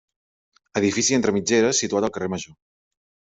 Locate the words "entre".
1.17-1.33